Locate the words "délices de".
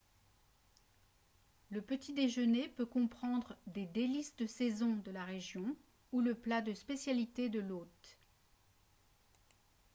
3.85-4.47